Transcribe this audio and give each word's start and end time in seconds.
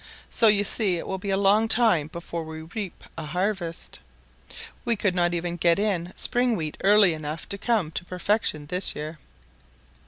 So 0.31 0.47
you 0.47 0.63
see 0.63 0.97
it 0.97 1.05
will 1.07 1.19
be 1.19 1.29
a 1.29 1.37
long 1.37 1.67
time 1.67 2.07
before 2.07 2.43
we 2.43 2.63
reap 2.63 3.03
a 3.19 3.23
harvest. 3.27 3.99
We 4.83 4.95
could 4.95 5.13
not 5.13 5.35
even 5.35 5.57
get 5.57 5.77
in 5.77 6.11
spring 6.15 6.55
wheat 6.55 6.75
early 6.83 7.13
enough 7.13 7.47
to 7.49 7.59
come 7.59 7.91
to 7.91 8.05
perfection 8.05 8.65
this 8.65 8.95
year. 8.95 9.19